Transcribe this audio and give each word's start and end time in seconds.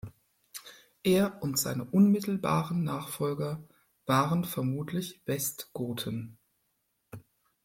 Er 1.03 1.43
und 1.43 1.59
seine 1.59 1.85
unmittelbaren 1.85 2.81
Nachfolger 2.83 3.63
waren 4.07 4.45
vermutlich 4.45 5.21
Westgoten. 5.27 6.39